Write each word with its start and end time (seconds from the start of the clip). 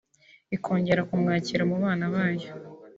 Ikongera 0.55 1.01
kumwakira 1.09 1.63
mu 1.69 1.75
bana 1.83 2.05
bayo… 2.13 2.49